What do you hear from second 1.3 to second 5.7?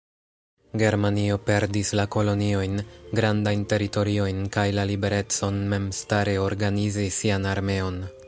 perdis la koloniojn, grandajn teritoriojn kaj la liberecon